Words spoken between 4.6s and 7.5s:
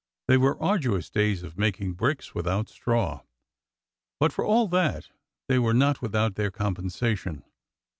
that, they were not without their compensation.